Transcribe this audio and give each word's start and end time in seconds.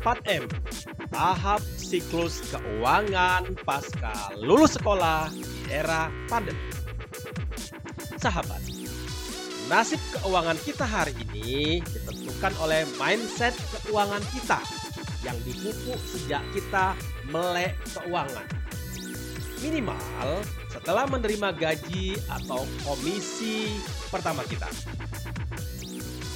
4M 0.00 0.48
Tahap 1.12 1.60
siklus 1.76 2.40
keuangan 2.48 3.44
pasca 3.68 4.32
lulus 4.40 4.80
sekolah 4.80 5.28
di 5.32 5.68
era 5.68 6.08
pandemi 6.26 6.72
Sahabat, 8.20 8.60
nasib 9.72 9.96
keuangan 10.12 10.60
kita 10.60 10.84
hari 10.84 11.16
ini 11.32 11.80
ditentukan 11.80 12.52
oleh 12.60 12.84
mindset 13.00 13.56
keuangan 13.80 14.20
kita 14.36 14.60
yang 15.24 15.36
dipupuk 15.44 15.96
sejak 16.04 16.44
kita 16.52 16.92
melek 17.32 17.72
keuangan. 17.96 18.44
Minimal 19.64 20.44
setelah 20.68 21.08
menerima 21.08 21.48
gaji 21.56 22.20
atau 22.28 22.68
komisi 22.84 23.80
pertama 24.10 24.42
kita. 24.44 24.66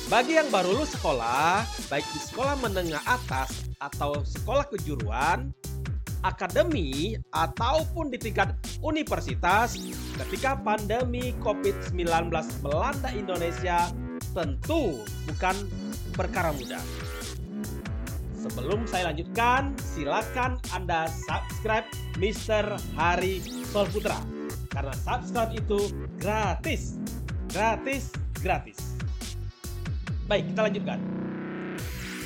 Bagi 0.07 0.39
yang 0.39 0.49
baru 0.49 0.79
lulus 0.79 0.95
sekolah, 0.95 1.67
baik 1.91 2.07
di 2.15 2.21
sekolah 2.23 2.55
menengah 2.63 3.03
atas 3.03 3.67
atau 3.83 4.23
sekolah 4.23 4.69
kejuruan, 4.71 5.51
akademi, 6.23 7.19
ataupun 7.35 8.15
di 8.15 8.19
tingkat 8.21 8.55
universitas, 8.81 9.75
ketika 10.25 10.57
pandemi 10.61 11.35
COVID-19 11.43 12.31
melanda 12.63 13.11
Indonesia, 13.13 13.91
tentu 14.33 15.03
bukan 15.29 15.57
perkara 16.15 16.55
mudah. 16.55 16.81
Sebelum 18.45 18.85
saya 18.85 19.09
lanjutkan, 19.09 19.73
silakan 19.81 20.61
Anda 20.77 21.09
subscribe 21.09 21.89
Mr. 22.21 22.77
Hari 22.93 23.41
Solputra. 23.73 24.21
Karena 24.69 24.93
subscribe 25.01 25.57
itu 25.57 25.89
gratis. 26.21 27.01
Gratis, 27.55 28.11
gratis. 28.43 28.99
Baik, 30.27 30.51
kita 30.51 30.67
lanjutkan. 30.67 30.99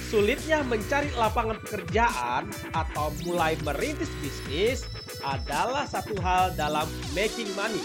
Sulitnya 0.08 0.64
mencari 0.64 1.12
lapangan 1.12 1.60
pekerjaan 1.68 2.48
atau 2.72 3.12
mulai 3.28 3.52
merintis 3.60 4.08
bisnis 4.24 4.88
adalah 5.20 5.84
satu 5.84 6.16
hal 6.24 6.56
dalam 6.56 6.88
making 7.12 7.44
money. 7.52 7.84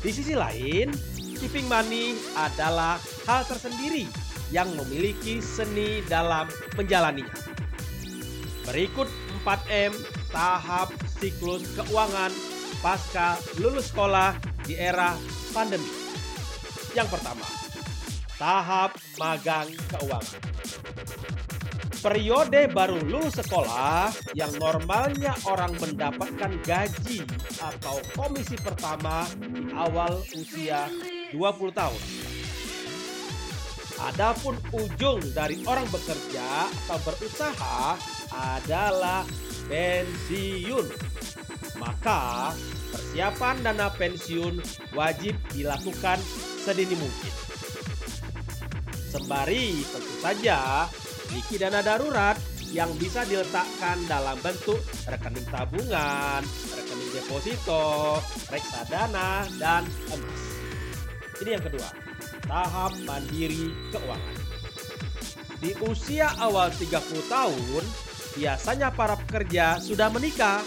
Di 0.00 0.16
sisi 0.16 0.32
lain, 0.32 0.96
keeping 1.36 1.68
money 1.68 2.16
adalah 2.32 2.96
hal 3.28 3.44
tersendiri 3.44 4.08
yang 4.48 4.72
memiliki 4.80 5.44
seni 5.44 6.00
dalam 6.08 6.48
menjalaninya. 6.72 7.36
Berikut 8.64 9.12
4M 9.44 9.92
tahap 10.32 10.88
siklus 11.20 11.68
keuangan 11.76 12.32
pasca 12.80 13.36
lulus 13.60 13.92
sekolah 13.92 14.40
di 14.64 14.80
era 14.80 15.20
pandemi. 15.52 15.99
Yang 16.90 17.08
pertama, 17.18 17.46
tahap 18.38 18.98
magang 19.18 19.70
keuangan. 19.94 20.42
Periode 22.00 22.60
baru 22.72 22.96
lulus 23.04 23.36
sekolah 23.36 24.08
yang 24.32 24.56
normalnya 24.56 25.36
orang 25.44 25.76
mendapatkan 25.76 26.52
gaji 26.64 27.20
atau 27.60 28.00
komisi 28.16 28.56
pertama 28.56 29.28
di 29.36 29.68
awal 29.76 30.24
usia 30.32 30.88
20 31.36 31.76
tahun 31.76 32.02
Adapun 34.00 34.56
ujung 34.72 35.20
dari 35.36 35.60
orang 35.68 35.84
bekerja 35.92 36.72
atau 36.88 36.96
berusaha 37.04 38.00
adalah 38.32 39.28
pensiun. 39.68 40.88
Maka 41.76 42.56
persiapan 42.96 43.60
dana 43.60 43.92
pensiun 43.92 44.56
wajib 44.96 45.36
dilakukan 45.52 46.16
sedini 46.62 46.96
mungkin. 46.96 47.34
Sembari 49.10 49.82
tentu 49.90 50.14
saja 50.22 50.86
memiliki 51.30 51.56
dana 51.62 51.80
darurat 51.80 52.36
yang 52.70 52.90
bisa 52.98 53.26
diletakkan 53.26 53.98
dalam 54.06 54.38
bentuk 54.42 54.78
rekening 55.06 55.46
tabungan, 55.50 56.42
rekening 56.74 57.10
deposito, 57.14 58.22
reksadana, 58.50 59.46
dan 59.58 59.82
emas. 60.10 60.42
Ini 61.42 61.50
yang 61.58 61.64
kedua 61.64 61.88
tahap 62.46 62.92
mandiri 63.06 63.70
keuangan. 63.94 64.38
Di 65.62 65.70
usia 65.86 66.34
awal 66.40 66.72
30 66.74 66.98
tahun, 67.30 67.84
biasanya 68.34 68.90
para 68.90 69.14
pekerja 69.14 69.78
sudah 69.78 70.10
menikah, 70.10 70.62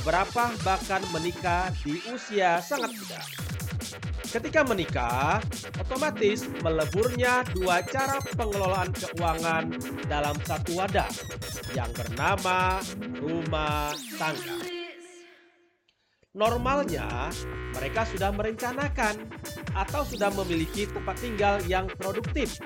beberapa 0.00 0.52
bahkan 0.60 1.00
menikah 1.10 1.72
di 1.80 2.00
usia 2.12 2.60
sangat 2.60 2.92
muda. 2.92 3.43
Ketika 4.34 4.66
menikah, 4.66 5.38
otomatis 5.78 6.42
meleburnya 6.58 7.46
dua 7.54 7.86
cara 7.86 8.18
pengelolaan 8.34 8.90
keuangan 8.90 9.78
dalam 10.10 10.34
satu 10.42 10.74
wadah 10.74 11.06
yang 11.70 11.86
bernama 11.94 12.82
rumah 13.22 13.94
tangga. 14.18 14.58
Normalnya, 16.34 17.30
mereka 17.78 18.10
sudah 18.10 18.34
merencanakan 18.34 19.22
atau 19.70 20.02
sudah 20.02 20.34
memiliki 20.34 20.90
tempat 20.90 21.14
tinggal 21.22 21.62
yang 21.70 21.86
produktif, 21.94 22.58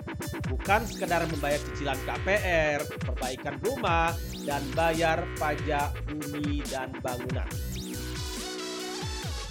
bukan 0.49 0.89
sekedar 0.89 1.29
membayar 1.29 1.61
cicilan 1.69 2.01
KPR, 2.09 2.81
perbaikan 2.97 3.61
rumah, 3.61 4.17
dan 4.49 4.65
bayar 4.73 5.21
pajak 5.37 5.93
bumi 6.09 6.65
dan 6.65 6.97
bangunan. 7.05 7.53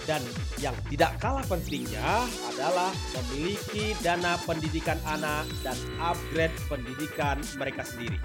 Dan 0.07 0.23
yang 0.63 0.71
tidak 0.87 1.19
kalah 1.19 1.43
pentingnya 1.43 2.23
adalah 2.47 2.95
memiliki 3.11 3.91
dana 3.99 4.39
pendidikan 4.47 4.95
anak 5.03 5.43
dan 5.61 5.75
upgrade 5.99 6.55
pendidikan 6.71 7.35
mereka 7.59 7.83
sendiri. 7.83 8.15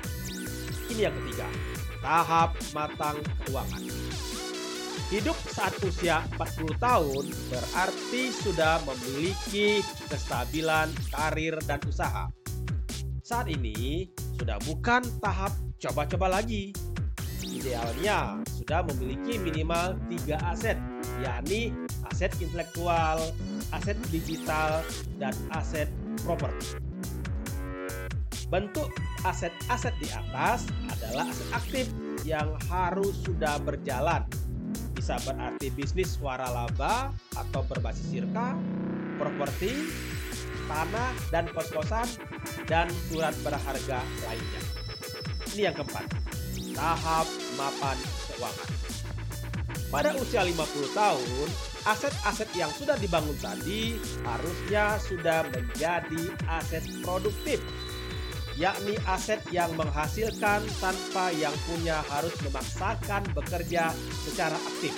Ini 0.94 1.10
yang 1.10 1.14
ketiga, 1.26 1.50
tahap 1.98 2.54
matang 2.70 3.18
keuangan. 3.42 3.82
Hidup 5.10 5.36
saat 5.50 5.76
usia 5.84 6.24
40 6.40 6.72
tahun 6.80 7.24
berarti 7.52 8.22
sudah 8.32 8.80
memiliki 8.86 9.84
kestabilan 10.08 10.88
karir 11.12 11.58
dan 11.68 11.82
usaha. 11.84 12.32
Saat 13.20 13.52
ini 13.52 14.08
sudah 14.40 14.56
bukan 14.64 15.04
tahap 15.20 15.52
coba-coba 15.76 16.40
lagi. 16.40 16.72
Idealnya 17.44 18.40
sudah 18.56 18.86
memiliki 18.88 19.36
minimal 19.36 20.00
tiga 20.08 20.40
aset, 20.48 20.80
yakni 21.22 21.70
aset 22.10 22.34
intelektual, 22.42 23.22
aset 23.70 23.96
digital, 24.10 24.82
dan 25.16 25.32
aset 25.54 25.86
properti. 26.26 26.76
Bentuk 28.50 28.92
aset-aset 29.24 29.94
di 30.02 30.12
atas 30.12 30.68
adalah 30.92 31.30
aset 31.30 31.48
aktif 31.56 31.86
yang 32.26 32.52
harus 32.68 33.16
sudah 33.24 33.56
berjalan 33.64 34.26
bisa 34.92 35.18
berarti 35.26 35.66
bisnis 35.74 36.14
suara 36.14 36.46
laba 36.46 37.10
atau 37.34 37.66
berbasis 37.66 38.06
sirka, 38.06 38.54
properti, 39.18 39.90
tanah 40.70 41.10
dan 41.34 41.50
kos-kosan, 41.50 42.06
dan 42.70 42.86
surat 43.10 43.34
berharga 43.42 43.98
lainnya. 44.22 44.62
Ini 45.52 45.60
yang 45.66 45.74
keempat, 45.74 46.06
tahap 46.78 47.26
mapan 47.58 47.98
keuangan. 48.30 48.91
Pada 49.92 50.16
usia 50.16 50.40
50 50.40 50.56
tahun, 50.96 51.48
aset-aset 51.84 52.48
yang 52.56 52.72
sudah 52.72 52.96
dibangun 52.96 53.36
tadi 53.36 54.00
harusnya 54.24 54.96
sudah 54.96 55.44
menjadi 55.52 56.32
aset 56.48 56.80
produktif 57.04 57.60
yakni 58.56 59.00
aset 59.08 59.40
yang 59.48 59.72
menghasilkan 59.76 60.60
tanpa 60.76 61.32
yang 61.32 61.54
punya 61.64 62.04
harus 62.08 62.34
memaksakan 62.44 63.24
bekerja 63.32 63.92
secara 64.28 64.56
aktif. 64.56 64.92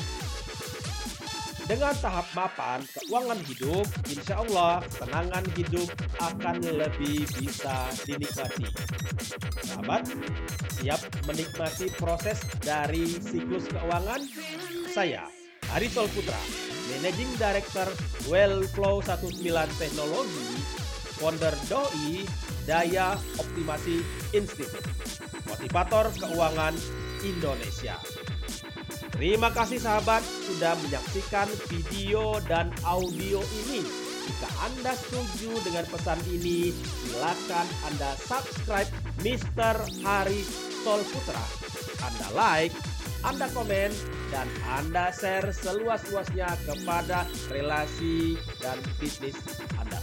Dengan 1.65 1.97
tahap 1.97 2.28
mapan 2.37 2.84
keuangan 2.93 3.41
hidup, 3.49 3.88
insya 4.12 4.44
Allah 4.44 4.84
kenangan 5.00 5.44
hidup 5.56 5.88
akan 6.21 6.60
lebih 6.60 7.24
bisa 7.41 7.89
dinikmati. 8.04 8.68
Sahabat, 9.65 10.04
siap 10.77 11.01
menikmati 11.24 11.89
proses 11.97 12.45
dari 12.60 13.16
siklus 13.16 13.65
keuangan? 13.72 14.21
Saya, 14.94 15.26
Harisol 15.74 16.06
Putra, 16.14 16.38
Managing 16.86 17.34
Director 17.34 17.91
Wellflow 18.30 19.02
19 19.02 19.42
Teknologi, 19.74 20.54
founder 21.18 21.50
DOI 21.66 22.22
Daya 22.62 23.18
Optimasi 23.42 24.06
Institute, 24.30 24.86
motivator 25.50 26.14
keuangan 26.14 26.78
Indonesia. 27.26 27.98
Terima 29.18 29.50
kasih 29.50 29.82
sahabat 29.82 30.22
sudah 30.22 30.78
menyaksikan 30.86 31.50
video 31.66 32.38
dan 32.46 32.70
audio 32.86 33.42
ini. 33.66 33.82
Jika 34.30 34.48
Anda 34.62 34.94
setuju 34.94 35.58
dengan 35.66 35.91
pesan 35.91 36.22
ini, 36.30 36.70
silakan 36.70 37.66
Anda 37.91 38.14
subscribe 38.14 38.86
Mr. 39.26 39.74
Hari 40.06 40.46
Sol 40.86 41.02
Putra. 41.10 41.42
Anda 41.98 42.28
like, 42.30 42.74
Anda 43.26 43.50
komen, 43.50 43.91
dan 44.34 44.51
Anda 44.66 45.15
share 45.15 45.54
seluas-luasnya 45.54 46.51
kepada 46.66 47.22
relasi 47.54 48.34
dan 48.59 48.83
bisnis 48.98 49.39
Anda. 49.78 50.03